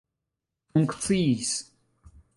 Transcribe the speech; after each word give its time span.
funkciis 0.73 1.49